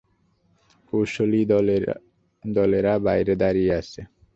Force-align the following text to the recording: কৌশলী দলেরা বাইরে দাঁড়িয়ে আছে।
কৌশলী 0.93 1.41
দলেরা 2.45 2.93
বাইরে 3.05 3.33
দাঁড়িয়ে 3.35 3.71
আছে। 3.73 4.01